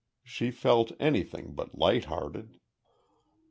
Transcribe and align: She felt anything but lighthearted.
She 0.23 0.49
felt 0.49 0.91
anything 0.99 1.53
but 1.53 1.77
lighthearted. 1.77 2.57